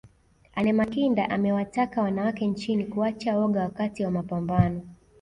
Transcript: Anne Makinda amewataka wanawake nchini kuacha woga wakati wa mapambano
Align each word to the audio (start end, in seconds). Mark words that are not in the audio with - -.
Anne 0.55 0.73
Makinda 0.73 1.29
amewataka 1.29 2.01
wanawake 2.01 2.47
nchini 2.47 2.85
kuacha 2.85 3.37
woga 3.37 3.61
wakati 3.63 4.03
wa 4.05 4.11
mapambano 4.11 4.81